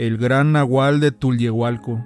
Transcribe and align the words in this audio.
El 0.00 0.16
Gran 0.16 0.52
Nahual 0.52 0.98
de 0.98 1.12
Tulyehualco. 1.12 2.02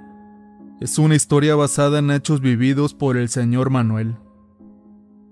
Es 0.81 0.99
una 0.99 1.15
historia 1.15 1.55
basada 1.55 1.99
en 1.99 2.11
hechos 2.11 2.41
vividos 2.41 2.93
por 2.93 3.15
el 3.15 3.29
señor 3.29 3.69
Manuel. 3.69 4.17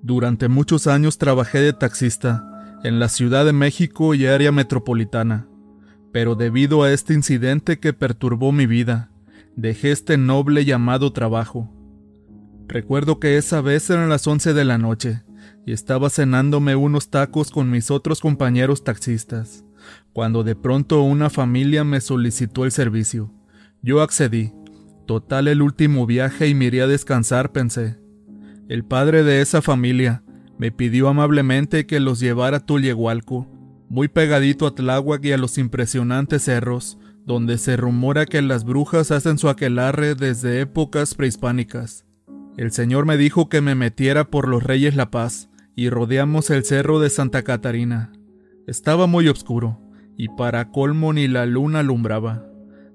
Durante 0.02 0.48
muchos 0.48 0.88
años 0.88 1.18
trabajé 1.18 1.60
de 1.60 1.74
taxista 1.74 2.80
en 2.86 3.00
la 3.02 3.10
Ciudad 3.10 3.44
de 3.44 3.52
México 3.52 4.16
y 4.16 4.28
área 4.28 4.54
metropolitana, 4.54 5.46
pero 6.14 6.36
debido 6.36 6.84
a 6.84 6.94
este 6.94 7.14
incidente 7.14 7.82
que 7.82 7.92
perturbó 7.92 8.54
mi 8.54 8.66
vida, 8.66 9.12
dejé 9.58 9.92
este 9.92 10.18
noble 10.18 10.64
llamado 10.64 11.12
trabajo. 11.12 11.70
Recuerdo 12.70 13.20
que 13.20 13.36
esa 13.36 13.60
vez 13.60 13.90
eran 13.90 14.08
las 14.08 14.26
11 14.26 14.54
de 14.54 14.64
la 14.64 14.78
noche 14.78 15.24
y 15.66 15.74
estaba 15.74 16.10
cenándome 16.10 16.78
unos 16.78 17.10
tacos 17.10 17.52
con 17.52 17.70
mis 17.70 17.92
otros 17.92 18.22
compañeros 18.22 18.86
taxistas, 18.86 19.66
cuando 20.14 20.44
de 20.44 20.56
pronto 20.56 21.02
una 21.02 21.30
familia 21.30 21.84
me 21.84 22.02
solicitó 22.02 22.66
el 22.66 22.72
servicio. 22.72 23.32
Yo 23.82 24.02
accedí. 24.02 24.54
Total 25.06 25.48
el 25.48 25.62
último 25.62 26.06
viaje 26.06 26.48
y 26.48 26.56
me 26.56 26.68
a 26.82 26.88
descansar, 26.88 27.52
pensé. 27.52 27.98
El 28.70 28.86
padre 28.86 29.24
de 29.24 29.42
esa 29.42 29.62
familia 29.62 30.24
me 30.58 30.72
pidió 30.72 31.10
amablemente 31.10 31.86
que 31.86 32.00
los 32.00 32.20
llevara 32.20 32.58
a 32.58 32.66
Tulyehualco, 32.66 33.48
muy 33.90 34.08
pegadito 34.08 34.66
a 34.66 34.74
Tláhuac 34.74 35.26
y 35.26 35.34
a 35.34 35.38
los 35.38 35.58
impresionantes 35.58 36.44
cerros, 36.44 36.98
donde 37.26 37.58
se 37.58 37.78
rumora 37.78 38.26
que 38.26 38.42
las 38.42 38.64
brujas 38.64 39.12
hacen 39.12 39.38
su 39.38 39.50
aquelarre 39.50 40.16
desde 40.16 40.62
épocas 40.62 41.16
prehispánicas. 41.16 42.06
El 42.58 42.72
señor 42.72 43.06
me 43.06 43.18
dijo 43.18 43.50
que 43.50 43.62
me 43.62 43.76
metiera 43.76 44.26
por 44.26 44.48
los 44.48 44.64
Reyes 44.64 44.96
La 44.96 45.12
Paz, 45.12 45.50
y 45.76 45.90
rodeamos 45.90 46.50
el 46.50 46.64
cerro 46.66 47.00
de 47.00 47.10
Santa 47.10 47.44
Catarina. 47.44 48.12
Estaba 48.66 49.08
muy 49.08 49.28
oscuro, 49.28 49.80
y 50.16 50.30
para 50.30 50.72
colmo 50.72 51.12
ni 51.12 51.28
la 51.28 51.46
luna 51.46 51.80
alumbraba. 51.80 52.46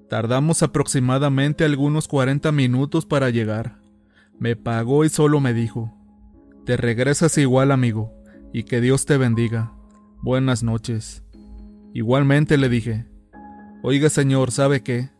Tardamos 0.09 0.63
aproximadamente 0.63 1.63
algunos 1.63 2.07
40 2.07 2.51
minutos 2.51 3.05
para 3.05 3.29
llegar. 3.29 3.79
Me 4.39 4.55
pagó 4.55 5.05
y 5.05 5.09
solo 5.09 5.39
me 5.39 5.53
dijo, 5.53 5.93
Te 6.65 6.75
regresas 6.75 7.37
igual, 7.37 7.71
amigo, 7.71 8.11
y 8.51 8.63
que 8.63 8.81
Dios 8.81 9.05
te 9.05 9.17
bendiga. 9.17 9.73
Buenas 10.23 10.63
noches. 10.63 11.23
Igualmente 11.93 12.57
le 12.57 12.69
dije, 12.69 13.05
Oiga, 13.83 14.09
señor, 14.09 14.51
¿sabe 14.51 14.81
qué? 14.81 15.11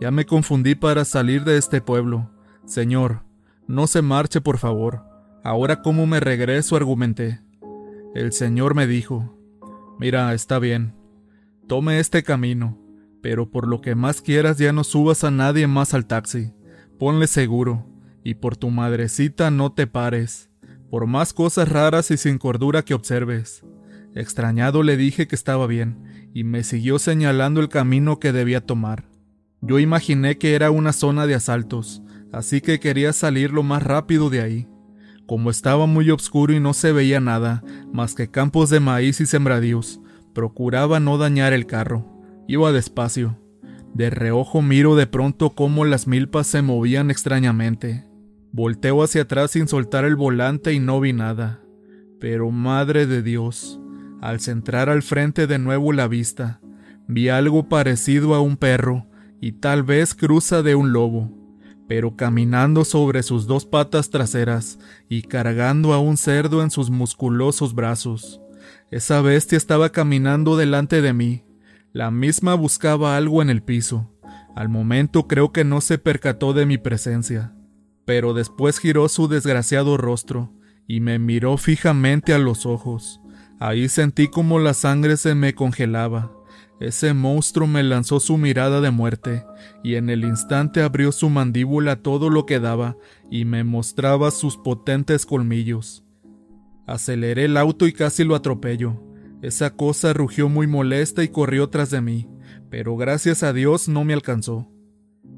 Ya 0.00 0.12
me 0.12 0.26
confundí 0.26 0.76
para 0.76 1.04
salir 1.04 1.42
de 1.42 1.58
este 1.58 1.80
pueblo. 1.80 2.30
Señor, 2.66 3.22
no 3.66 3.88
se 3.88 4.00
marche, 4.00 4.40
por 4.40 4.58
favor. 4.58 5.02
Ahora 5.42 5.82
cómo 5.82 6.06
me 6.06 6.20
regreso, 6.20 6.76
argumenté. 6.76 7.40
El 8.14 8.32
señor 8.32 8.74
me 8.74 8.86
dijo, 8.86 9.37
Mira, 9.98 10.32
está 10.32 10.58
bien. 10.58 10.94
Tome 11.66 11.98
este 11.98 12.22
camino, 12.22 12.78
pero 13.20 13.50
por 13.50 13.66
lo 13.66 13.80
que 13.80 13.94
más 13.94 14.22
quieras 14.22 14.56
ya 14.56 14.72
no 14.72 14.84
subas 14.84 15.24
a 15.24 15.30
nadie 15.30 15.66
más 15.66 15.92
al 15.92 16.06
taxi. 16.06 16.52
Ponle 16.98 17.26
seguro, 17.26 17.84
y 18.22 18.34
por 18.34 18.56
tu 18.56 18.70
madrecita 18.70 19.50
no 19.50 19.72
te 19.72 19.86
pares, 19.86 20.50
por 20.90 21.06
más 21.06 21.32
cosas 21.32 21.68
raras 21.68 22.10
y 22.10 22.16
sin 22.16 22.38
cordura 22.38 22.84
que 22.84 22.94
observes. 22.94 23.64
Extrañado 24.14 24.82
le 24.82 24.96
dije 24.96 25.26
que 25.26 25.34
estaba 25.34 25.66
bien, 25.66 26.30
y 26.32 26.44
me 26.44 26.62
siguió 26.62 26.98
señalando 26.98 27.60
el 27.60 27.68
camino 27.68 28.20
que 28.20 28.32
debía 28.32 28.60
tomar. 28.60 29.04
Yo 29.60 29.80
imaginé 29.80 30.38
que 30.38 30.54
era 30.54 30.70
una 30.70 30.92
zona 30.92 31.26
de 31.26 31.34
asaltos, 31.34 32.02
así 32.32 32.60
que 32.60 32.78
quería 32.78 33.12
salir 33.12 33.52
lo 33.52 33.64
más 33.64 33.82
rápido 33.82 34.30
de 34.30 34.42
ahí. 34.42 34.68
Como 35.28 35.50
estaba 35.50 35.84
muy 35.84 36.10
oscuro 36.10 36.54
y 36.54 36.58
no 36.58 36.72
se 36.72 36.90
veía 36.90 37.20
nada, 37.20 37.62
más 37.92 38.14
que 38.14 38.30
campos 38.30 38.70
de 38.70 38.80
maíz 38.80 39.20
y 39.20 39.26
sembradíos, 39.26 40.00
procuraba 40.32 41.00
no 41.00 41.18
dañar 41.18 41.52
el 41.52 41.66
carro. 41.66 42.06
Iba 42.48 42.72
despacio. 42.72 43.38
De 43.92 44.08
reojo 44.08 44.62
miro 44.62 44.96
de 44.96 45.06
pronto 45.06 45.50
cómo 45.50 45.84
las 45.84 46.06
milpas 46.06 46.46
se 46.46 46.62
movían 46.62 47.10
extrañamente. 47.10 48.06
Volteo 48.52 49.02
hacia 49.02 49.22
atrás 49.22 49.50
sin 49.50 49.68
soltar 49.68 50.06
el 50.06 50.16
volante 50.16 50.72
y 50.72 50.80
no 50.80 50.98
vi 50.98 51.12
nada. 51.12 51.60
Pero 52.18 52.50
madre 52.50 53.06
de 53.06 53.22
Dios, 53.22 53.78
al 54.22 54.40
centrar 54.40 54.88
al 54.88 55.02
frente 55.02 55.46
de 55.46 55.58
nuevo 55.58 55.92
la 55.92 56.08
vista, 56.08 56.62
vi 57.06 57.28
algo 57.28 57.68
parecido 57.68 58.34
a 58.34 58.40
un 58.40 58.56
perro 58.56 59.06
y 59.42 59.52
tal 59.52 59.82
vez 59.82 60.14
cruza 60.14 60.62
de 60.62 60.74
un 60.74 60.94
lobo, 60.94 61.30
pero 61.88 62.14
caminando 62.14 62.84
sobre 62.84 63.22
sus 63.22 63.46
dos 63.46 63.64
patas 63.64 64.10
traseras 64.10 64.78
y 65.08 65.22
cargando 65.22 65.94
a 65.94 65.98
un 65.98 66.18
cerdo 66.18 66.62
en 66.62 66.70
sus 66.70 66.90
musculosos 66.90 67.74
brazos. 67.74 68.40
Esa 68.90 69.22
bestia 69.22 69.56
estaba 69.56 69.90
caminando 69.90 70.56
delante 70.56 71.00
de 71.00 71.14
mí. 71.14 71.44
La 71.92 72.10
misma 72.10 72.54
buscaba 72.54 73.16
algo 73.16 73.40
en 73.40 73.48
el 73.48 73.62
piso. 73.62 74.12
Al 74.54 74.68
momento 74.68 75.26
creo 75.26 75.50
que 75.50 75.64
no 75.64 75.80
se 75.80 75.98
percató 75.98 76.52
de 76.52 76.66
mi 76.66 76.76
presencia, 76.76 77.54
pero 78.04 78.34
después 78.34 78.78
giró 78.78 79.08
su 79.08 79.26
desgraciado 79.26 79.96
rostro 79.96 80.52
y 80.86 81.00
me 81.00 81.18
miró 81.18 81.56
fijamente 81.56 82.34
a 82.34 82.38
los 82.38 82.66
ojos. 82.66 83.20
Ahí 83.60 83.88
sentí 83.88 84.28
como 84.28 84.58
la 84.58 84.74
sangre 84.74 85.16
se 85.16 85.34
me 85.34 85.54
congelaba. 85.54 86.37
Ese 86.80 87.12
monstruo 87.12 87.66
me 87.66 87.82
lanzó 87.82 88.20
su 88.20 88.38
mirada 88.38 88.80
de 88.80 88.90
muerte, 88.90 89.44
y 89.82 89.96
en 89.96 90.10
el 90.10 90.24
instante 90.24 90.82
abrió 90.82 91.10
su 91.10 91.28
mandíbula 91.28 91.96
todo 91.96 92.30
lo 92.30 92.46
que 92.46 92.60
daba 92.60 92.96
y 93.30 93.44
me 93.44 93.64
mostraba 93.64 94.30
sus 94.30 94.56
potentes 94.56 95.26
colmillos. 95.26 96.04
Aceleré 96.86 97.46
el 97.46 97.56
auto 97.56 97.86
y 97.86 97.92
casi 97.92 98.24
lo 98.24 98.34
atropello. 98.34 99.02
Esa 99.42 99.76
cosa 99.76 100.12
rugió 100.12 100.48
muy 100.48 100.66
molesta 100.66 101.22
y 101.22 101.28
corrió 101.28 101.68
tras 101.68 101.90
de 101.90 102.00
mí, 102.00 102.28
pero 102.70 102.96
gracias 102.96 103.42
a 103.42 103.52
Dios 103.52 103.88
no 103.88 104.04
me 104.04 104.14
alcanzó. 104.14 104.70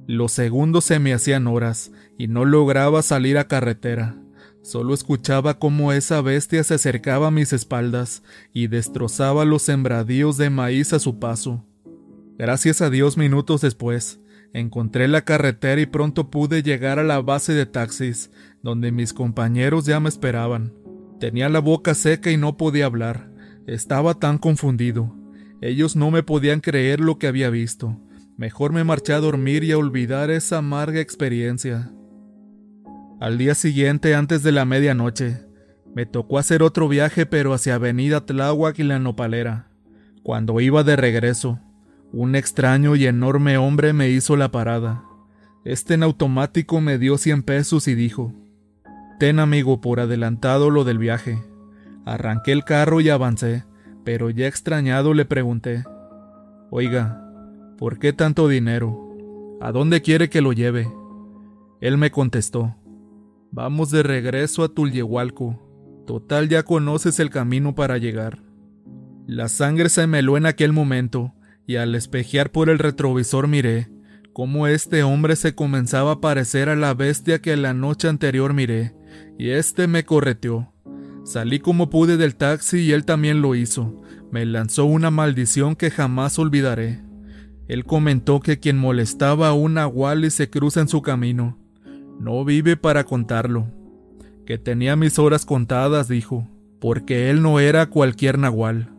Los 0.06 0.32
segundos 0.32 0.84
se 0.84 0.98
me 0.98 1.12
hacían 1.12 1.46
horas 1.46 1.92
y 2.18 2.28
no 2.28 2.44
lograba 2.44 3.02
salir 3.02 3.38
a 3.38 3.48
carretera. 3.48 4.16
Solo 4.62 4.92
escuchaba 4.92 5.58
cómo 5.58 5.92
esa 5.92 6.20
bestia 6.20 6.62
se 6.64 6.74
acercaba 6.74 7.28
a 7.28 7.30
mis 7.30 7.52
espaldas 7.52 8.22
y 8.52 8.66
destrozaba 8.66 9.44
los 9.44 9.62
sembradíos 9.62 10.36
de 10.36 10.50
maíz 10.50 10.92
a 10.92 10.98
su 10.98 11.18
paso. 11.18 11.64
Gracias 12.36 12.82
a 12.82 12.90
Dios 12.90 13.16
minutos 13.16 13.62
después, 13.62 14.20
encontré 14.52 15.08
la 15.08 15.22
carretera 15.22 15.80
y 15.80 15.86
pronto 15.86 16.30
pude 16.30 16.62
llegar 16.62 16.98
a 16.98 17.04
la 17.04 17.20
base 17.22 17.54
de 17.54 17.66
taxis, 17.66 18.30
donde 18.62 18.92
mis 18.92 19.12
compañeros 19.12 19.86
ya 19.86 19.98
me 19.98 20.08
esperaban. 20.08 20.74
Tenía 21.18 21.48
la 21.48 21.60
boca 21.60 21.94
seca 21.94 22.30
y 22.30 22.36
no 22.36 22.56
podía 22.56 22.86
hablar. 22.86 23.30
Estaba 23.66 24.14
tan 24.14 24.38
confundido. 24.38 25.14
Ellos 25.60 25.96
no 25.96 26.10
me 26.10 26.22
podían 26.22 26.60
creer 26.60 27.00
lo 27.00 27.18
que 27.18 27.26
había 27.26 27.50
visto. 27.50 27.98
Mejor 28.36 28.72
me 28.72 28.84
marché 28.84 29.12
a 29.12 29.20
dormir 29.20 29.64
y 29.64 29.72
a 29.72 29.78
olvidar 29.78 30.30
esa 30.30 30.58
amarga 30.58 31.00
experiencia. 31.00 31.92
Al 33.20 33.36
día 33.36 33.54
siguiente, 33.54 34.14
antes 34.14 34.42
de 34.42 34.50
la 34.50 34.64
medianoche, 34.64 35.42
me 35.94 36.06
tocó 36.06 36.38
hacer 36.38 36.62
otro 36.62 36.88
viaje 36.88 37.26
pero 37.26 37.52
hacia 37.52 37.74
Avenida 37.74 38.24
Tláhuac 38.24 38.78
y 38.78 38.82
la 38.82 38.98
Nopalera. 38.98 39.68
Cuando 40.22 40.58
iba 40.58 40.84
de 40.84 40.96
regreso, 40.96 41.60
un 42.12 42.34
extraño 42.34 42.96
y 42.96 43.04
enorme 43.04 43.58
hombre 43.58 43.92
me 43.92 44.08
hizo 44.08 44.38
la 44.38 44.50
parada. 44.50 45.04
Este 45.66 45.92
en 45.92 46.02
automático 46.02 46.80
me 46.80 46.96
dio 46.96 47.18
cien 47.18 47.42
pesos 47.42 47.88
y 47.88 47.94
dijo, 47.94 48.32
Ten 49.18 49.38
amigo 49.38 49.82
por 49.82 50.00
adelantado 50.00 50.70
lo 50.70 50.84
del 50.84 50.96
viaje. 50.96 51.44
Arranqué 52.06 52.52
el 52.52 52.64
carro 52.64 53.02
y 53.02 53.10
avancé, 53.10 53.64
pero 54.02 54.30
ya 54.30 54.46
extrañado 54.46 55.12
le 55.12 55.26
pregunté, 55.26 55.84
Oiga, 56.70 57.22
¿por 57.76 57.98
qué 57.98 58.14
tanto 58.14 58.48
dinero? 58.48 59.58
¿A 59.60 59.72
dónde 59.72 60.00
quiere 60.00 60.30
que 60.30 60.40
lo 60.40 60.54
lleve? 60.54 60.90
Él 61.82 61.98
me 61.98 62.10
contestó, 62.10 62.76
Vamos 63.52 63.90
de 63.90 64.02
regreso 64.02 64.62
a 64.62 64.68
Tulyehualco. 64.68 65.58
Total 66.06 66.48
ya 66.48 66.62
conoces 66.62 67.18
el 67.18 67.30
camino 67.30 67.74
para 67.74 67.98
llegar. 67.98 68.42
La 69.26 69.48
sangre 69.48 69.88
se 69.88 70.06
me 70.06 70.20
en 70.20 70.46
aquel 70.46 70.72
momento, 70.72 71.34
y 71.66 71.76
al 71.76 71.94
espejear 71.94 72.50
por 72.50 72.68
el 72.68 72.78
retrovisor 72.78 73.48
miré 73.48 73.88
cómo 74.32 74.66
este 74.66 75.02
hombre 75.02 75.36
se 75.36 75.54
comenzaba 75.54 76.12
a 76.12 76.20
parecer 76.20 76.68
a 76.68 76.76
la 76.76 76.94
bestia 76.94 77.40
que 77.40 77.56
la 77.56 77.74
noche 77.74 78.08
anterior 78.08 78.54
miré, 78.54 78.94
y 79.38 79.50
este 79.50 79.86
me 79.86 80.04
correteó. 80.04 80.72
Salí 81.24 81.58
como 81.58 81.90
pude 81.90 82.16
del 82.16 82.36
taxi 82.36 82.78
y 82.78 82.92
él 82.92 83.04
también 83.04 83.42
lo 83.42 83.54
hizo. 83.54 84.00
Me 84.30 84.46
lanzó 84.46 84.84
una 84.84 85.10
maldición 85.10 85.76
que 85.76 85.90
jamás 85.90 86.38
olvidaré. 86.38 87.02
Él 87.68 87.84
comentó 87.84 88.40
que 88.40 88.58
quien 88.58 88.78
molestaba 88.78 89.48
a 89.48 89.52
un 89.52 89.74
nahual 89.74 90.24
y 90.24 90.30
se 90.30 90.48
cruza 90.48 90.80
en 90.80 90.88
su 90.88 91.02
camino, 91.02 91.58
no 92.20 92.44
vive 92.44 92.76
para 92.76 93.04
contarlo. 93.04 93.66
Que 94.44 94.58
tenía 94.58 94.94
mis 94.94 95.18
horas 95.18 95.46
contadas, 95.46 96.06
dijo, 96.06 96.46
porque 96.78 97.30
él 97.30 97.42
no 97.42 97.60
era 97.60 97.86
cualquier 97.86 98.38
nahual. 98.38 98.90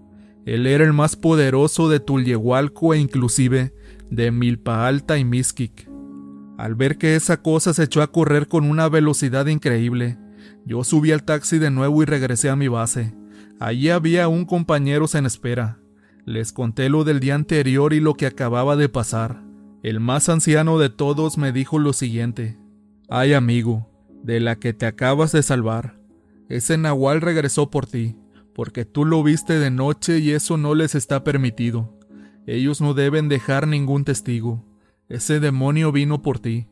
Él 0.45 0.65
era 0.65 0.83
el 0.83 0.91
más 0.91 1.15
poderoso 1.15 1.87
de 1.87 1.99
Tulyehualco 1.99 2.95
e 2.95 2.99
inclusive 2.99 3.75
de 4.09 4.31
Milpa 4.31 4.87
Alta 4.87 5.19
y 5.19 5.23
Mixquic. 5.23 5.87
Al 6.57 6.73
ver 6.73 6.97
que 6.97 7.15
esa 7.15 7.43
cosa 7.43 7.73
se 7.73 7.83
echó 7.83 8.01
a 8.01 8.11
correr 8.11 8.47
con 8.47 8.67
una 8.67 8.89
velocidad 8.89 9.45
increíble, 9.45 10.17
yo 10.65 10.83
subí 10.83 11.11
al 11.11 11.23
taxi 11.23 11.59
de 11.59 11.69
nuevo 11.69 12.01
y 12.01 12.05
regresé 12.07 12.49
a 12.49 12.55
mi 12.55 12.67
base. 12.67 13.13
Allí 13.59 13.89
había 13.89 14.27
un 14.27 14.45
compañeros 14.45 15.13
en 15.13 15.27
espera. 15.27 15.79
Les 16.25 16.51
conté 16.51 16.89
lo 16.89 17.03
del 17.03 17.19
día 17.19 17.35
anterior 17.35 17.93
y 17.93 17.99
lo 17.99 18.15
que 18.15 18.25
acababa 18.25 18.75
de 18.75 18.89
pasar. 18.89 19.43
El 19.83 19.99
más 19.99 20.27
anciano 20.27 20.79
de 20.79 20.89
todos 20.89 21.37
me 21.37 21.51
dijo 21.51 21.77
lo 21.77 21.93
siguiente. 21.93 22.60
Ay 23.13 23.33
amigo, 23.33 23.89
de 24.23 24.39
la 24.39 24.55
que 24.55 24.71
te 24.71 24.85
acabas 24.85 25.33
de 25.33 25.43
salvar. 25.43 25.99
Ese 26.47 26.77
nahual 26.77 27.19
regresó 27.19 27.69
por 27.69 27.85
ti, 27.85 28.15
porque 28.55 28.85
tú 28.85 29.03
lo 29.03 29.21
viste 29.21 29.59
de 29.59 29.69
noche 29.69 30.19
y 30.19 30.31
eso 30.31 30.55
no 30.55 30.75
les 30.75 30.95
está 30.95 31.21
permitido. 31.21 31.99
Ellos 32.47 32.79
no 32.79 32.93
deben 32.93 33.27
dejar 33.27 33.67
ningún 33.67 34.05
testigo. 34.05 34.63
Ese 35.09 35.41
demonio 35.41 35.91
vino 35.91 36.21
por 36.21 36.39
ti. 36.39 36.69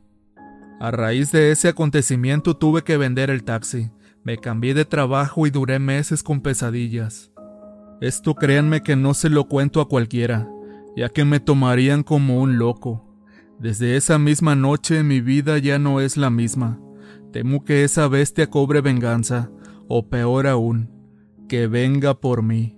A 0.79 0.91
raíz 0.91 1.33
de 1.33 1.51
ese 1.51 1.67
acontecimiento 1.67 2.55
tuve 2.55 2.83
que 2.83 2.95
vender 2.95 3.29
el 3.29 3.43
taxi. 3.43 3.91
Me 4.23 4.37
cambié 4.37 4.73
de 4.73 4.85
trabajo 4.85 5.45
y 5.45 5.49
duré 5.49 5.77
meses 5.77 6.23
con 6.23 6.39
pesadillas. 6.39 7.33
Esto 7.99 8.35
créanme 8.35 8.81
que 8.81 8.95
no 8.95 9.13
se 9.13 9.29
lo 9.29 9.49
cuento 9.49 9.81
a 9.81 9.89
cualquiera, 9.89 10.47
ya 10.95 11.09
que 11.09 11.25
me 11.25 11.41
tomarían 11.41 12.01
como 12.01 12.41
un 12.41 12.57
loco. 12.57 13.08
Desde 13.59 13.97
esa 13.97 14.17
misma 14.17 14.55
noche 14.55 15.03
mi 15.03 15.19
vida 15.19 15.57
ya 15.57 15.79
no 15.79 15.99
es 15.99 16.15
la 16.15 16.29
misma. 16.29 16.79
Temo 17.33 17.65
que 17.65 17.83
esa 17.83 18.07
bestia 18.07 18.49
cobre 18.49 18.79
venganza, 18.79 19.51
o 19.89 20.07
peor 20.07 20.47
aún, 20.47 20.89
que 21.49 21.67
venga 21.67 22.21
por 22.21 22.41
mí. 22.41 22.77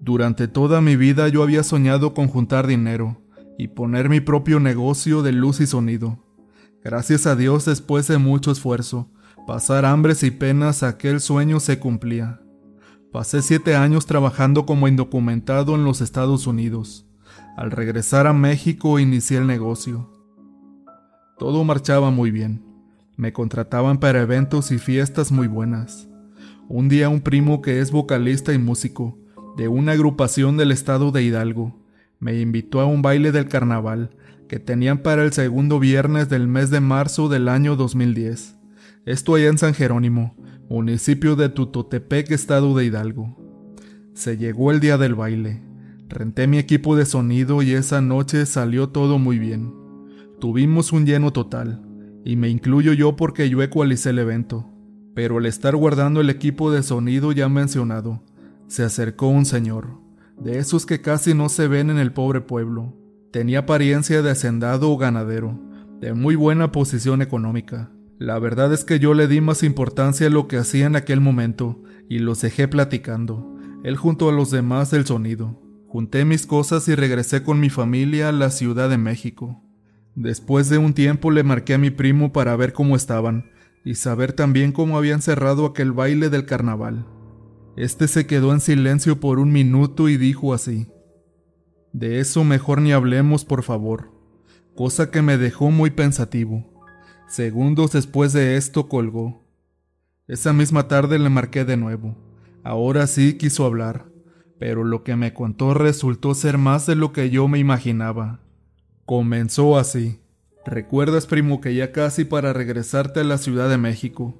Durante 0.00 0.48
toda 0.48 0.80
mi 0.80 0.96
vida 0.96 1.28
yo 1.28 1.44
había 1.44 1.62
soñado 1.62 2.12
con 2.12 2.26
juntar 2.26 2.66
dinero 2.66 3.22
y 3.56 3.68
poner 3.68 4.08
mi 4.08 4.20
propio 4.20 4.58
negocio 4.58 5.22
de 5.22 5.32
luz 5.32 5.60
y 5.60 5.66
sonido. 5.66 6.18
Gracias 6.82 7.26
a 7.26 7.36
Dios 7.36 7.64
después 7.64 8.08
de 8.08 8.18
mucho 8.18 8.50
esfuerzo, 8.50 9.10
pasar 9.46 9.84
hambres 9.84 10.22
y 10.24 10.32
penas 10.32 10.82
aquel 10.82 11.20
sueño 11.20 11.60
se 11.60 11.78
cumplía. 11.78 12.40
Pasé 13.16 13.40
siete 13.40 13.74
años 13.74 14.04
trabajando 14.04 14.66
como 14.66 14.88
indocumentado 14.88 15.74
en 15.74 15.84
los 15.84 16.02
Estados 16.02 16.46
Unidos. 16.46 17.06
Al 17.56 17.70
regresar 17.70 18.26
a 18.26 18.34
México 18.34 18.98
inicié 18.98 19.38
el 19.38 19.46
negocio. 19.46 20.12
Todo 21.38 21.64
marchaba 21.64 22.10
muy 22.10 22.30
bien. 22.30 22.62
Me 23.16 23.32
contrataban 23.32 24.00
para 24.00 24.20
eventos 24.20 24.70
y 24.70 24.76
fiestas 24.76 25.32
muy 25.32 25.46
buenas. 25.46 26.08
Un 26.68 26.90
día 26.90 27.08
un 27.08 27.22
primo 27.22 27.62
que 27.62 27.80
es 27.80 27.90
vocalista 27.90 28.52
y 28.52 28.58
músico 28.58 29.16
de 29.56 29.66
una 29.68 29.92
agrupación 29.92 30.58
del 30.58 30.70
estado 30.70 31.10
de 31.10 31.22
Hidalgo 31.22 31.74
me 32.20 32.38
invitó 32.38 32.80
a 32.80 32.84
un 32.84 33.00
baile 33.00 33.32
del 33.32 33.48
carnaval 33.48 34.10
que 34.46 34.58
tenían 34.58 34.98
para 34.98 35.24
el 35.24 35.32
segundo 35.32 35.80
viernes 35.80 36.28
del 36.28 36.48
mes 36.48 36.68
de 36.68 36.80
marzo 36.80 37.30
del 37.30 37.48
año 37.48 37.76
2010. 37.76 38.56
Esto 39.06 39.36
allá 39.36 39.48
en 39.48 39.56
San 39.56 39.72
Jerónimo, 39.72 40.36
municipio 40.68 41.36
de 41.36 41.48
Tutotepec, 41.48 42.30
estado 42.32 42.76
de 42.76 42.86
Hidalgo. 42.86 43.36
Se 44.14 44.36
llegó 44.36 44.72
el 44.72 44.80
día 44.80 44.98
del 44.98 45.14
baile. 45.14 45.62
Renté 46.08 46.46
mi 46.46 46.58
equipo 46.58 46.96
de 46.96 47.06
sonido 47.06 47.62
y 47.62 47.72
esa 47.72 48.00
noche 48.00 48.46
salió 48.46 48.88
todo 48.88 49.18
muy 49.18 49.38
bien. 49.38 49.72
Tuvimos 50.40 50.92
un 50.92 51.06
lleno 51.06 51.32
total, 51.32 51.82
y 52.24 52.36
me 52.36 52.48
incluyo 52.48 52.92
yo 52.92 53.16
porque 53.16 53.48
yo 53.48 53.62
ecualicé 53.62 54.10
el 54.10 54.18
evento. 54.18 54.68
Pero 55.14 55.38
al 55.38 55.46
estar 55.46 55.76
guardando 55.76 56.20
el 56.20 56.30
equipo 56.30 56.70
de 56.72 56.82
sonido 56.82 57.32
ya 57.32 57.48
mencionado, 57.48 58.22
se 58.66 58.82
acercó 58.82 59.28
un 59.28 59.46
señor, 59.46 60.00
de 60.38 60.58
esos 60.58 60.84
que 60.84 61.00
casi 61.00 61.32
no 61.32 61.48
se 61.48 61.68
ven 61.68 61.90
en 61.90 61.98
el 61.98 62.12
pobre 62.12 62.40
pueblo. 62.40 62.92
Tenía 63.32 63.60
apariencia 63.60 64.20
de 64.22 64.30
hacendado 64.30 64.90
o 64.90 64.96
ganadero, 64.96 65.58
de 66.00 66.12
muy 66.12 66.34
buena 66.34 66.72
posición 66.72 67.22
económica. 67.22 67.90
La 68.18 68.38
verdad 68.38 68.72
es 68.72 68.84
que 68.84 68.98
yo 68.98 69.12
le 69.12 69.28
di 69.28 69.42
más 69.42 69.62
importancia 69.62 70.28
a 70.28 70.30
lo 70.30 70.48
que 70.48 70.56
hacía 70.56 70.86
en 70.86 70.96
aquel 70.96 71.20
momento 71.20 71.82
y 72.08 72.18
los 72.18 72.40
dejé 72.40 72.66
platicando, 72.66 73.58
él 73.84 73.96
junto 73.96 74.28
a 74.28 74.32
los 74.32 74.50
demás 74.50 74.90
del 74.90 75.04
sonido. 75.04 75.60
Junté 75.86 76.24
mis 76.24 76.46
cosas 76.46 76.88
y 76.88 76.94
regresé 76.94 77.42
con 77.42 77.60
mi 77.60 77.68
familia 77.68 78.30
a 78.30 78.32
la 78.32 78.50
Ciudad 78.50 78.88
de 78.88 78.98
México. 78.98 79.62
Después 80.14 80.70
de 80.70 80.78
un 80.78 80.94
tiempo 80.94 81.30
le 81.30 81.42
marqué 81.42 81.74
a 81.74 81.78
mi 81.78 81.90
primo 81.90 82.32
para 82.32 82.56
ver 82.56 82.72
cómo 82.72 82.96
estaban 82.96 83.50
y 83.84 83.94
saber 83.94 84.32
también 84.32 84.72
cómo 84.72 84.96
habían 84.96 85.20
cerrado 85.20 85.66
aquel 85.66 85.92
baile 85.92 86.30
del 86.30 86.46
carnaval. 86.46 87.06
Este 87.76 88.08
se 88.08 88.26
quedó 88.26 88.52
en 88.52 88.60
silencio 88.60 89.20
por 89.20 89.38
un 89.38 89.52
minuto 89.52 90.08
y 90.08 90.16
dijo 90.16 90.54
así, 90.54 90.88
De 91.92 92.18
eso 92.18 92.44
mejor 92.44 92.80
ni 92.80 92.92
hablemos, 92.92 93.44
por 93.44 93.62
favor, 93.62 94.10
cosa 94.74 95.10
que 95.10 95.20
me 95.20 95.36
dejó 95.36 95.70
muy 95.70 95.90
pensativo. 95.90 96.75
Segundos 97.28 97.90
después 97.90 98.32
de 98.32 98.56
esto 98.56 98.88
colgó. 98.88 99.44
Esa 100.28 100.52
misma 100.52 100.86
tarde 100.86 101.18
le 101.18 101.28
marqué 101.28 101.64
de 101.64 101.76
nuevo. 101.76 102.16
Ahora 102.62 103.08
sí 103.08 103.34
quiso 103.36 103.64
hablar, 103.64 104.06
pero 104.60 104.84
lo 104.84 105.02
que 105.02 105.16
me 105.16 105.34
contó 105.34 105.74
resultó 105.74 106.34
ser 106.34 106.56
más 106.56 106.86
de 106.86 106.94
lo 106.94 107.12
que 107.12 107.28
yo 107.30 107.48
me 107.48 107.58
imaginaba. 107.58 108.40
Comenzó 109.04 109.76
así. 109.76 110.20
¿Recuerdas, 110.64 111.26
primo, 111.26 111.60
que 111.60 111.74
ya 111.74 111.90
casi 111.90 112.24
para 112.24 112.52
regresarte 112.52 113.20
a 113.20 113.24
la 113.24 113.38
Ciudad 113.38 113.68
de 113.68 113.78
México, 113.78 114.36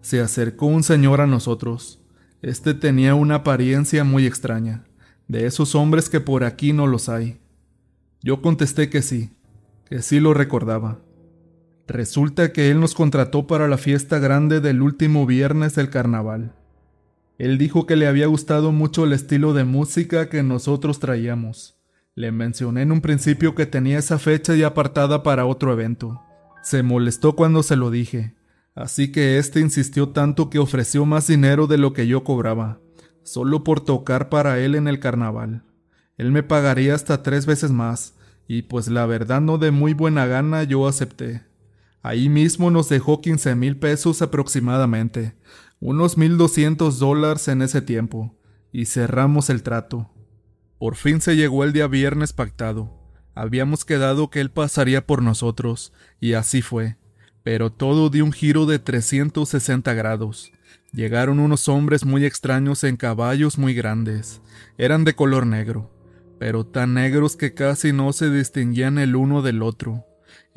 se 0.00 0.20
acercó 0.20 0.66
un 0.66 0.84
señor 0.84 1.20
a 1.20 1.26
nosotros? 1.26 2.00
Este 2.40 2.72
tenía 2.72 3.16
una 3.16 3.36
apariencia 3.36 4.04
muy 4.04 4.26
extraña, 4.26 4.84
de 5.26 5.46
esos 5.46 5.74
hombres 5.74 6.08
que 6.08 6.20
por 6.20 6.44
aquí 6.44 6.72
no 6.72 6.86
los 6.86 7.08
hay. 7.08 7.40
Yo 8.22 8.42
contesté 8.42 8.90
que 8.90 9.02
sí, 9.02 9.30
que 9.88 10.02
sí 10.02 10.20
lo 10.20 10.34
recordaba. 10.34 11.00
Resulta 11.88 12.52
que 12.52 12.70
él 12.70 12.80
nos 12.80 12.94
contrató 12.94 13.46
para 13.46 13.66
la 13.66 13.78
fiesta 13.78 14.18
grande 14.18 14.60
del 14.60 14.82
último 14.82 15.26
viernes 15.26 15.74
del 15.74 15.90
carnaval. 15.90 16.52
Él 17.38 17.58
dijo 17.58 17.86
que 17.86 17.96
le 17.96 18.06
había 18.06 18.26
gustado 18.26 18.72
mucho 18.72 19.04
el 19.04 19.12
estilo 19.12 19.54
de 19.54 19.64
música 19.64 20.28
que 20.28 20.42
nosotros 20.42 21.00
traíamos. 21.00 21.80
Le 22.14 22.30
mencioné 22.30 22.82
en 22.82 22.92
un 22.92 23.00
principio 23.00 23.54
que 23.54 23.66
tenía 23.66 23.98
esa 23.98 24.18
fecha 24.18 24.54
ya 24.54 24.68
apartada 24.68 25.22
para 25.22 25.46
otro 25.46 25.72
evento. 25.72 26.22
Se 26.62 26.82
molestó 26.82 27.34
cuando 27.34 27.62
se 27.62 27.76
lo 27.76 27.90
dije, 27.90 28.34
Así 28.78 29.10
que 29.10 29.38
éste 29.38 29.58
insistió 29.58 30.10
tanto 30.10 30.50
que 30.50 30.60
ofreció 30.60 31.04
más 31.04 31.26
dinero 31.26 31.66
de 31.66 31.78
lo 31.78 31.92
que 31.92 32.06
yo 32.06 32.22
cobraba, 32.22 32.78
solo 33.24 33.64
por 33.64 33.80
tocar 33.80 34.28
para 34.28 34.60
él 34.60 34.76
en 34.76 34.86
el 34.86 35.00
carnaval. 35.00 35.64
Él 36.16 36.30
me 36.30 36.44
pagaría 36.44 36.94
hasta 36.94 37.24
tres 37.24 37.44
veces 37.44 37.72
más, 37.72 38.14
y 38.46 38.62
pues 38.62 38.86
la 38.86 39.04
verdad 39.06 39.40
no 39.40 39.58
de 39.58 39.72
muy 39.72 39.94
buena 39.94 40.26
gana 40.26 40.62
yo 40.62 40.86
acepté. 40.86 41.47
Ahí 42.02 42.28
mismo 42.28 42.70
nos 42.70 42.88
dejó 42.88 43.20
quince 43.20 43.54
mil 43.54 43.76
pesos 43.76 44.22
aproximadamente, 44.22 45.34
unos 45.80 46.16
mil 46.16 46.36
doscientos 46.36 46.98
dólares 46.98 47.48
en 47.48 47.62
ese 47.62 47.82
tiempo, 47.82 48.36
y 48.72 48.86
cerramos 48.86 49.50
el 49.50 49.62
trato. 49.62 50.10
Por 50.78 50.96
fin 50.96 51.20
se 51.20 51.36
llegó 51.36 51.64
el 51.64 51.72
día 51.72 51.86
viernes 51.86 52.32
pactado. 52.32 52.94
Habíamos 53.34 53.84
quedado 53.84 54.30
que 54.30 54.40
él 54.40 54.50
pasaría 54.50 55.06
por 55.06 55.22
nosotros, 55.22 55.92
y 56.20 56.34
así 56.34 56.62
fue 56.62 56.96
pero 57.48 57.72
todo 57.72 58.10
dio 58.10 58.26
un 58.26 58.32
giro 58.32 58.66
de 58.66 58.78
360 58.78 59.94
grados. 59.94 60.52
Llegaron 60.92 61.40
unos 61.40 61.66
hombres 61.70 62.04
muy 62.04 62.26
extraños 62.26 62.84
en 62.84 62.98
caballos 62.98 63.56
muy 63.56 63.72
grandes. 63.72 64.42
Eran 64.76 65.04
de 65.04 65.14
color 65.14 65.46
negro, 65.46 65.90
pero 66.38 66.66
tan 66.66 66.92
negros 66.92 67.36
que 67.36 67.54
casi 67.54 67.94
no 67.94 68.12
se 68.12 68.28
distinguían 68.28 68.98
el 68.98 69.16
uno 69.16 69.40
del 69.40 69.62
otro. 69.62 70.04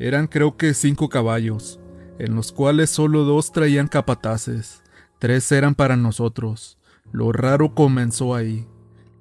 Eran 0.02 0.26
creo 0.26 0.56
que 0.56 0.74
cinco 0.74 1.08
caballos, 1.08 1.78
en 2.18 2.34
los 2.34 2.50
cuales 2.50 2.90
solo 2.90 3.24
dos 3.24 3.52
traían 3.52 3.86
capataces. 3.86 4.82
Tres 5.18 5.52
eran 5.52 5.74
para 5.76 5.96
nosotros. 5.96 6.76
Lo 7.12 7.30
raro 7.30 7.74
comenzó 7.74 8.34
ahí. 8.34 8.66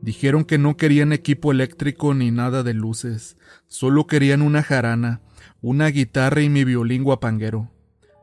Dijeron 0.01 0.43
que 0.43 0.57
no 0.57 0.77
querían 0.77 1.13
equipo 1.13 1.51
eléctrico 1.51 2.15
ni 2.15 2.31
nada 2.31 2.63
de 2.63 2.73
luces, 2.73 3.37
solo 3.67 4.07
querían 4.07 4.41
una 4.41 4.63
jarana 4.63 5.21
una 5.61 5.87
guitarra 5.87 6.41
y 6.41 6.49
mi 6.49 6.63
violín 6.63 7.03
guapanguero. 7.03 7.69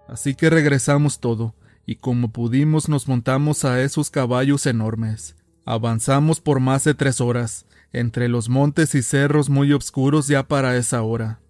Así 0.08 0.34
que 0.34 0.50
regresamos 0.50 1.20
todo, 1.20 1.54
y 1.86 1.96
como 1.96 2.32
pudimos 2.32 2.88
nos 2.88 3.06
montamos 3.06 3.64
a 3.64 3.80
esos 3.82 4.10
caballos 4.10 4.66
enormes. 4.66 5.36
Avanzamos 5.64 6.40
por 6.40 6.58
más 6.58 6.84
de 6.84 6.94
tres 6.94 7.20
horas, 7.20 7.66
entre 7.92 8.28
los 8.28 8.48
montes 8.48 8.94
y 8.94 9.02
cerros 9.02 9.50
muy 9.50 9.72
oscuros 9.72 10.26
ya 10.26 10.48
para 10.48 10.76
esa 10.76 11.02
hora. 11.02 11.40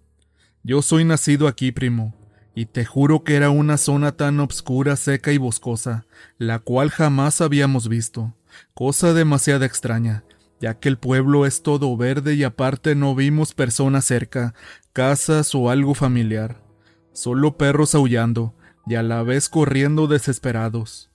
Yo 0.69 0.83
soy 0.83 1.03
nacido 1.03 1.47
aquí, 1.47 1.71
primo, 1.71 2.13
y 2.53 2.67
te 2.67 2.85
juro 2.85 3.23
que 3.23 3.35
era 3.35 3.49
una 3.49 3.75
zona 3.75 4.11
tan 4.11 4.39
obscura, 4.39 4.97
seca 4.97 5.31
y 5.31 5.39
boscosa, 5.39 6.05
la 6.37 6.59
cual 6.59 6.91
jamás 6.91 7.41
habíamos 7.41 7.87
visto, 7.87 8.35
cosa 8.75 9.15
demasiado 9.15 9.65
extraña, 9.65 10.23
ya 10.61 10.75
que 10.75 10.87
el 10.87 10.99
pueblo 10.99 11.47
es 11.47 11.63
todo 11.63 11.97
verde 11.97 12.35
y 12.35 12.43
aparte 12.43 12.93
no 12.93 13.15
vimos 13.15 13.55
personas 13.55 14.05
cerca, 14.05 14.53
casas 14.93 15.55
o 15.55 15.71
algo 15.71 15.95
familiar, 15.95 16.61
solo 17.13 17.57
perros 17.57 17.95
aullando 17.95 18.53
y 18.85 18.93
a 18.93 19.01
la 19.01 19.23
vez 19.23 19.49
corriendo 19.49 20.05
desesperados. 20.05 21.09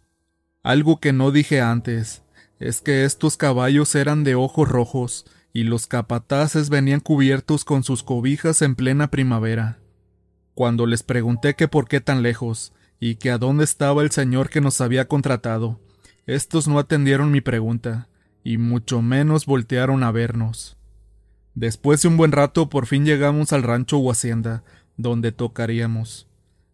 Algo 0.65 0.99
que 0.99 1.13
no 1.13 1.31
dije 1.31 1.61
antes 1.61 2.25
es 2.59 2.81
que 2.81 3.05
estos 3.05 3.37
caballos 3.37 3.95
eran 3.95 4.25
de 4.25 4.35
ojos 4.35 4.69
rojos 4.69 5.27
y 5.55 5.63
los 5.63 5.87
capataces 5.87 6.69
venían 6.69 6.99
cubiertos 6.99 7.65
con 7.65 7.85
sus 7.85 8.03
cobijas 8.03 8.61
en 8.61 8.75
plena 8.75 9.11
primavera. 9.11 9.79
Cuando 10.53 10.85
les 10.85 11.05
pregunté 11.05 11.55
que 11.55 11.69
por 11.69 11.87
qué 11.87 12.01
tan 12.01 12.23
lejos 12.23 12.73
y 12.99 13.15
que 13.15 13.31
a 13.31 13.39
dónde 13.39 13.63
estaba 13.63 14.03
el 14.03 14.11
señor 14.11 14.51
que 14.51 14.61
nos 14.61 14.81
había 14.81 15.07
contratado, 15.07 15.81
estos 16.27 16.67
no 16.67 16.81
atendieron 16.81 17.31
mi 17.31 17.41
pregunta 17.41 18.09
y 18.43 18.59
mucho 18.59 19.01
menos 19.01 19.47
voltearon 19.47 20.03
a 20.03 20.11
vernos. 20.11 20.77
Después 21.55 22.03
de 22.03 22.09
un 22.09 22.17
buen 22.17 22.33
rato 22.33 22.69
por 22.69 22.87
fin 22.87 23.05
llegamos 23.05 23.53
al 23.53 23.63
rancho 23.63 23.99
o 23.99 24.11
hacienda, 24.11 24.65
donde 24.97 25.31
tocaríamos. 25.31 26.27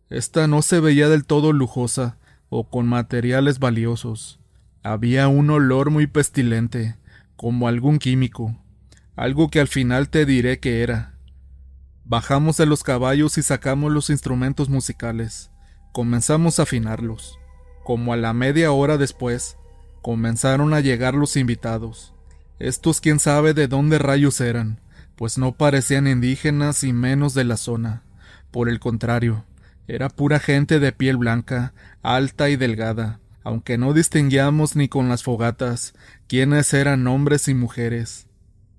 Esta 0.09 0.47
no 0.47 0.63
se 0.63 0.81
veía 0.81 1.11
del 1.11 1.27
todo 1.27 1.53
lujosa 1.53 2.17
o 2.49 2.71
con 2.71 2.87
materiales 2.87 3.59
valiosos. 3.59 4.41
Había 4.83 5.29
un 5.29 5.51
olor 5.51 5.91
muy 5.91 6.07
pestilente, 6.07 6.97
como 7.37 7.69
algún 7.69 7.99
químico, 7.99 8.57
algo 9.21 9.51
que 9.51 9.61
al 9.61 9.69
final 9.69 10.09
te 10.09 10.25
diré 10.25 10.61
que 10.61 10.83
era. 10.83 11.13
Bajamos 12.07 12.57
de 12.57 12.65
los 12.65 12.83
caballos 12.83 13.37
y 13.37 13.43
sacamos 13.43 13.93
los 13.93 14.09
instrumentos 14.09 14.71
musicales. 14.71 15.51
Comenzamos 15.93 16.59
a 16.59 16.63
afinarlos. 16.63 17.39
Como 17.85 18.15
a 18.15 18.17
la 18.17 18.33
media 18.33 18.73
hora 18.73 18.97
después, 18.97 19.59
comenzaron 20.01 20.73
a 20.73 20.81
llegar 20.81 21.13
los 21.13 21.37
invitados. 21.37 22.15
Estos 22.59 23.03
quién 23.03 23.19
sabe 23.19 23.53
de 23.53 23.69
dónde 23.69 23.99
rayos 23.99 24.41
eran, 24.41 24.81
pues 25.17 25.37
no 25.37 25.53
parecían 25.53 26.07
indígenas 26.07 26.83
y 26.83 26.95
menos 26.95 27.35
de 27.35 27.45
la 27.45 27.59
zona. 27.59 28.05
Por 28.51 28.71
el 28.71 28.81
contrario, 28.81 29.45
era 29.87 30.09
pura 30.09 30.41
gente 30.41 30.81
de 30.81 30.93
piel 30.93 31.19
blanca, 31.19 31.75
alta 32.01 32.49
y 32.49 32.57
delgada, 32.57 33.21
aunque 33.45 33.77
no 33.77 33.93
distinguíamos 33.93 34.77
ni 34.77 34.89
con 34.89 35.11
las 35.11 35.23
fogatas 35.23 35.93
quiénes 36.27 36.73
eran 36.73 37.07
hombres 37.07 37.49
y 37.49 37.55
mujeres. 37.55 38.30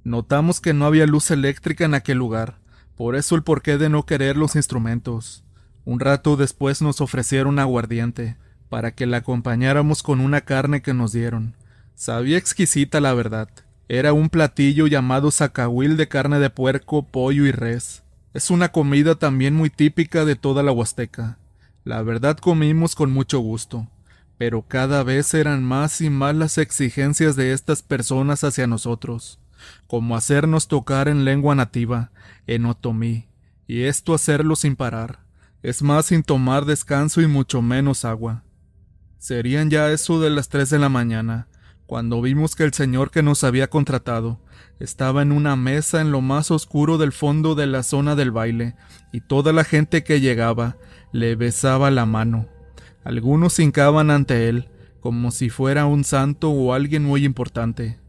Notamos 0.04 0.62
que 0.62 0.74
no 0.74 0.88
había 0.88 1.06
luz 1.06 1.30
eléctrica 1.30 1.86
en 1.86 1.94
aquel 1.94 2.18
lugar, 2.18 2.58
por 2.96 3.16
eso 3.16 3.36
el 3.36 3.44
porqué 3.44 3.78
de 3.78 3.88
no 3.88 4.08
querer 4.08 4.36
los 4.36 4.56
instrumentos. 4.56 5.44
Un 5.86 6.00
rato 6.00 6.38
después 6.38 6.82
nos 6.82 7.02
ofrecieron 7.02 7.60
aguardiente, 7.60 8.36
para 8.68 8.96
que 8.96 9.06
la 9.06 9.18
acompañáramos 9.18 10.02
con 10.02 10.20
una 10.20 10.42
carne 10.42 10.82
que 10.82 10.96
nos 10.96 11.12
dieron. 11.12 11.56
Sabía 11.94 12.40
exquisita 12.40 13.00
la 13.00 13.14
verdad. 13.14 13.50
Era 13.90 14.12
un 14.14 14.30
platillo 14.30 14.88
llamado 14.88 15.30
zacahuil 15.30 15.98
de 15.98 16.08
carne 16.08 16.40
de 16.40 16.50
puerco, 16.50 17.04
pollo 17.04 17.46
y 17.46 17.52
res. 17.52 18.02
Es 18.34 18.50
una 18.50 18.72
comida 18.72 19.16
también 19.16 19.54
muy 19.54 19.70
típica 19.70 20.26
de 20.26 20.36
toda 20.36 20.64
la 20.64 20.72
Huasteca. 20.72 21.38
La 21.84 22.02
verdad 22.02 22.38
comimos 22.38 22.96
con 22.96 23.12
mucho 23.12 23.40
gusto, 23.40 23.88
pero 24.40 24.64
cada 24.64 25.04
vez 25.04 25.32
eran 25.36 25.64
más 25.64 26.02
y 26.02 26.10
más 26.10 26.36
las 26.36 26.58
exigencias 26.58 27.36
de 27.36 27.54
estas 27.54 27.84
personas 27.84 28.44
hacia 28.44 28.66
nosotros 28.66 29.41
como 29.88 30.16
hacernos 30.16 30.68
tocar 30.68 31.08
en 31.08 31.26
lengua 31.26 31.56
nativa, 31.56 32.12
en 32.48 32.66
otomí, 32.66 33.28
y 33.68 33.84
esto 33.84 34.14
hacerlo 34.14 34.56
sin 34.56 34.76
parar, 34.76 35.20
es 35.64 35.82
más 35.82 36.08
sin 36.08 36.24
tomar 36.24 36.66
descanso 36.66 37.22
y 37.22 37.28
mucho 37.28 37.62
menos 37.62 38.06
agua. 38.06 38.44
Serían 39.18 39.70
ya 39.70 39.92
eso 39.92 40.20
de 40.20 40.30
las 40.30 40.50
tres 40.50 40.70
de 40.70 40.80
la 40.80 40.90
mañana, 40.90 41.48
cuando 41.86 42.22
vimos 42.22 42.56
que 42.56 42.64
el 42.64 42.74
señor 42.74 43.12
que 43.12 43.22
nos 43.22 43.44
había 43.44 43.70
contratado 43.70 44.40
estaba 44.80 45.22
en 45.22 45.32
una 45.32 45.56
mesa 45.56 46.02
en 46.02 46.12
lo 46.12 46.22
más 46.22 46.50
oscuro 46.50 46.98
del 46.98 47.12
fondo 47.12 47.54
de 47.54 47.68
la 47.68 47.84
zona 47.84 48.16
del 48.16 48.32
baile, 48.32 48.76
y 49.12 49.22
toda 49.22 49.54
la 49.54 49.64
gente 49.64 50.04
que 50.04 50.20
llegaba 50.20 50.78
le 51.12 51.36
besaba 51.36 51.92
la 51.92 52.06
mano. 52.06 52.48
Algunos 53.04 53.60
hincaban 53.60 54.10
ante 54.10 54.50
él, 54.50 54.70
como 55.02 55.32
si 55.32 55.50
fuera 55.50 55.86
un 55.86 56.04
santo 56.04 56.50
o 56.52 56.74
alguien 56.74 57.04
muy 57.04 57.26
importante. 57.26 58.00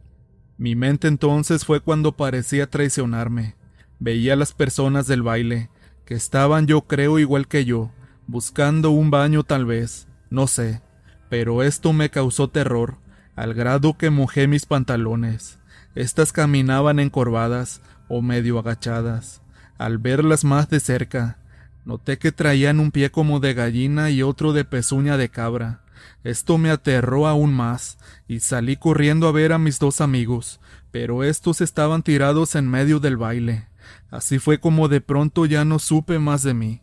Mi 0.62 0.76
mente 0.76 1.09
entonces 1.09 1.64
fue 1.64 1.81
cuando 1.81 2.12
parecía 2.12 2.71
traicionarme. 2.71 3.57
Veía 3.99 4.35
a 4.35 4.37
las 4.37 4.52
personas 4.52 5.09
del 5.09 5.25
baile, 5.25 5.71
que 6.04 6.14
estaban 6.14 6.69
yo 6.69 6.83
creo 6.83 7.19
igual 7.19 7.49
que 7.49 7.64
yo, 7.64 7.90
buscando 8.28 8.92
un 8.92 9.11
baño 9.11 9.42
tal 9.42 9.66
vez, 9.66 10.07
no 10.31 10.47
sé, 10.47 10.81
pero 11.28 11.64
esto 11.64 11.92
me 11.92 12.11
causó 12.11 12.49
terror, 12.49 12.99
al 13.35 13.54
grado 13.54 13.99
que 13.99 14.11
mojé 14.11 14.47
mis 14.47 14.64
pantalones. 14.64 15.59
Estas 15.97 16.33
caminaban 16.33 17.00
encorvadas 17.00 17.83
o 18.07 18.23
medio 18.23 18.61
agachadas. 18.61 19.42
Al 19.78 19.99
verlas 19.99 20.45
más 20.45 20.71
de 20.71 20.78
cerca, 20.78 21.38
noté 21.85 22.19
que 22.19 22.31
traían 22.31 22.78
un 22.78 22.92
pie 22.92 23.11
como 23.11 23.40
de 23.40 23.54
gallina 23.54 24.11
y 24.11 24.23
otro 24.23 24.52
de 24.52 24.64
pezuña 24.64 25.16
de 25.16 25.28
cabra. 25.28 25.81
Esto 26.25 26.59
me 26.59 26.71
aterró 26.71 27.26
aún 27.26 27.52
más, 27.52 27.99
y 28.28 28.40
salí 28.40 28.76
corriendo 28.76 29.28
a 29.28 29.32
ver 29.32 29.52
a 29.52 29.59
mis 29.59 29.78
dos 29.78 30.00
amigos, 30.00 30.61
pero 30.90 31.25
estos 31.25 31.61
estaban 31.61 32.02
tirados 32.02 32.54
en 32.54 32.68
medio 32.68 33.00
del 33.00 33.16
baile. 33.16 33.68
Así 34.11 34.38
fue 34.38 34.61
como 34.61 34.88
de 34.88 35.00
pronto 35.00 35.47
ya 35.47 35.64
no 35.64 35.78
supe 35.78 36.18
más 36.18 36.42
de 36.42 36.54
mí. 36.54 36.82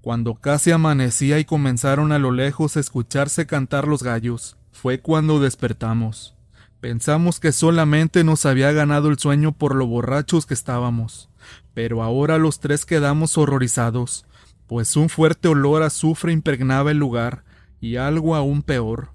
Cuando 0.00 0.34
casi 0.34 0.70
amanecía 0.70 1.38
y 1.38 1.44
comenzaron 1.44 2.12
a 2.12 2.18
lo 2.18 2.32
lejos 2.32 2.76
a 2.76 2.80
escucharse 2.80 3.46
cantar 3.46 3.86
los 3.86 4.02
gallos, 4.02 4.56
fue 4.72 5.00
cuando 5.00 5.40
despertamos. 5.40 6.34
Pensamos 6.80 7.38
que 7.38 7.52
solamente 7.52 8.24
nos 8.24 8.46
había 8.46 8.72
ganado 8.72 9.08
el 9.08 9.18
sueño 9.18 9.52
por 9.52 9.74
lo 9.74 9.86
borrachos 9.86 10.46
que 10.46 10.54
estábamos, 10.54 11.28
pero 11.74 12.02
ahora 12.02 12.38
los 12.38 12.60
tres 12.60 12.86
quedamos 12.86 13.36
horrorizados, 13.36 14.24
pues 14.66 14.96
un 14.96 15.10
fuerte 15.10 15.48
olor 15.48 15.82
a 15.82 15.86
azufre 15.86 16.32
impregnaba 16.32 16.90
el 16.90 16.96
lugar, 16.96 17.44
y 17.80 17.96
algo 17.96 18.34
aún 18.34 18.62
peor. 18.62 19.10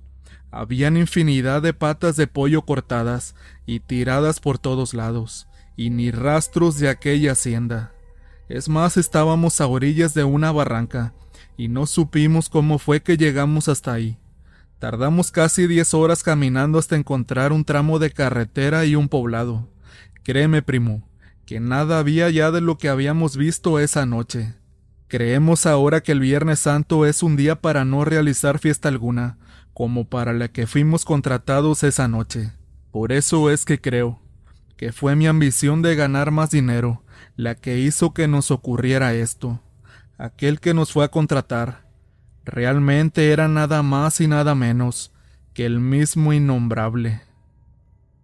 Habían 0.52 0.98
infinidad 0.98 1.62
de 1.62 1.74
patas 1.74 2.16
de 2.16 2.28
pollo 2.28 2.64
cortadas 2.64 3.36
y 3.66 3.82
tiradas 3.82 4.40
por 4.40 4.58
todos 4.58 4.94
lados, 4.94 5.48
y 5.76 5.90
ni 5.90 6.12
rastros 6.12 6.80
de 6.80 6.90
aquella 6.90 7.34
hacienda. 7.34 7.92
Es 8.48 8.70
más, 8.70 8.96
estábamos 8.98 9.60
a 9.60 9.68
orillas 9.68 10.14
de 10.14 10.24
una 10.24 10.52
barranca, 10.52 11.14
y 11.58 11.68
no 11.68 11.86
supimos 11.86 12.50
cómo 12.50 12.80
fue 12.80 13.02
que 13.02 13.18
llegamos 13.18 13.68
hasta 13.68 13.94
ahí. 13.94 14.18
Tardamos 14.80 15.32
casi 15.32 15.68
diez 15.68 15.94
horas 15.94 16.22
caminando 16.22 16.78
hasta 16.78 16.96
encontrar 16.96 17.52
un 17.52 17.66
tramo 17.66 17.98
de 17.98 18.12
carretera 18.12 18.86
y 18.86 18.96
un 18.96 19.10
poblado. 19.10 19.68
Créeme, 20.24 20.62
primo, 20.62 21.08
que 21.46 21.60
nada 21.60 22.00
había 22.00 22.30
ya 22.30 22.52
de 22.52 22.62
lo 22.62 22.78
que 22.78 22.90
habíamos 22.90 23.38
visto 23.38 23.80
esa 23.80 24.06
noche. 24.06 24.54
Creemos 25.08 25.68
ahora 25.68 26.02
que 26.02 26.12
el 26.14 26.20
Viernes 26.20 26.60
Santo 26.60 27.06
es 27.06 27.22
un 27.22 27.36
día 27.36 27.62
para 27.62 27.86
no 27.86 28.06
realizar 28.06 28.58
fiesta 28.58 28.90
alguna, 28.90 29.38
como 29.74 30.10
para 30.10 30.34
la 30.34 30.48
que 30.48 30.66
fuimos 30.66 31.06
contratados 31.06 31.84
esa 31.84 32.08
noche. 32.08 32.54
Por 32.92 33.12
eso 33.12 33.52
es 33.52 33.66
que 33.66 33.80
creo 33.80 34.20
que 34.78 34.92
fue 34.92 35.16
mi 35.16 35.28
ambición 35.28 35.82
de 35.82 35.96
ganar 35.96 36.32
más 36.32 36.50
dinero 36.50 37.04
la 37.36 37.56
que 37.56 37.80
hizo 37.80 38.14
que 38.14 38.28
nos 38.28 38.50
ocurriera 38.50 39.14
esto. 39.14 39.62
Aquel 40.18 40.60
que 40.60 40.74
nos 40.74 40.92
fue 40.92 41.06
a 41.06 41.10
contratar 41.10 41.86
realmente 42.44 43.32
era 43.32 43.48
nada 43.48 43.84
más 43.84 44.22
y 44.22 44.28
nada 44.28 44.56
menos 44.56 45.14
que 45.54 45.66
el 45.66 45.80
mismo 45.80 46.34
innombrable. 46.34 47.22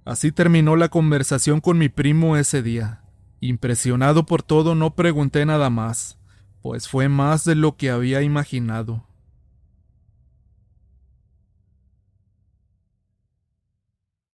Así 0.04 0.32
terminó 0.32 0.76
la 0.76 0.90
conversación 0.90 1.62
con 1.62 1.78
mi 1.78 1.90
primo 1.90 2.38
ese 2.38 2.64
día. 2.64 3.02
Impresionado 3.40 4.26
por 4.26 4.42
todo 4.42 4.74
no 4.74 4.96
pregunté 4.96 5.46
nada 5.46 5.70
más 5.70 6.21
pues 6.62 6.88
fue 6.88 7.10
más 7.10 7.44
de 7.46 7.56
lo 7.56 7.76
que 7.76 7.90
había 7.90 8.22
imaginado. 8.22 9.04